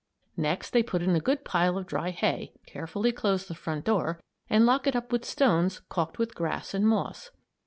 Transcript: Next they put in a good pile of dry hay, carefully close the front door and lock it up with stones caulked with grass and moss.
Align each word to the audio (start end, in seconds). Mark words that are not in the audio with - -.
Next 0.35 0.71
they 0.71 0.81
put 0.81 1.03
in 1.03 1.15
a 1.15 1.19
good 1.19 1.45
pile 1.45 1.77
of 1.77 1.85
dry 1.85 2.09
hay, 2.09 2.53
carefully 2.65 3.11
close 3.11 3.47
the 3.47 3.53
front 3.53 3.85
door 3.85 4.19
and 4.49 4.65
lock 4.65 4.87
it 4.87 4.95
up 4.95 5.11
with 5.11 5.23
stones 5.23 5.81
caulked 5.89 6.17
with 6.17 6.33
grass 6.33 6.73
and 6.73 6.87
moss. 6.87 7.29